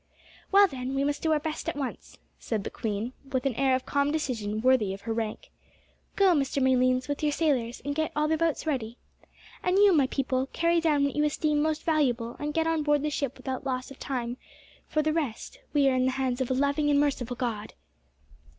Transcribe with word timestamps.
"Well, 0.51 0.65
then, 0.65 0.95
we 0.95 1.03
must 1.03 1.21
do 1.21 1.31
our 1.31 1.39
best 1.39 1.69
at 1.69 1.75
once," 1.75 2.17
said 2.39 2.63
the 2.63 2.71
queen, 2.71 3.13
with 3.31 3.45
an 3.45 3.53
air 3.53 3.75
of 3.75 3.85
calm 3.85 4.11
decision 4.11 4.59
worthy 4.59 4.95
of 4.95 5.01
her 5.01 5.13
rank. 5.13 5.51
"Go, 6.15 6.33
Mr 6.33 6.59
Malines, 6.59 7.07
with 7.07 7.21
your 7.21 7.31
sailors, 7.31 7.83
and 7.85 7.93
get 7.93 8.11
all 8.15 8.27
the 8.27 8.35
boats 8.35 8.65
ready. 8.65 8.97
And 9.61 9.77
you, 9.77 9.93
my 9.93 10.07
people, 10.07 10.47
carry 10.53 10.81
down 10.81 11.05
what 11.05 11.15
you 11.15 11.23
esteem 11.23 11.61
most 11.61 11.83
valuable 11.83 12.35
and 12.39 12.51
get 12.51 12.65
on 12.65 12.81
board 12.81 13.03
the 13.03 13.11
ship 13.11 13.37
without 13.37 13.63
loss 13.63 13.91
of 13.91 13.99
time 13.99 14.37
for 14.87 15.03
the 15.03 15.13
rest, 15.13 15.59
we 15.71 15.87
are 15.87 15.93
in 15.93 16.05
the 16.05 16.11
hands 16.13 16.41
of 16.41 16.49
a 16.49 16.55
loving 16.55 16.89
and 16.89 16.99
merciful 16.99 17.35
God." 17.35 17.75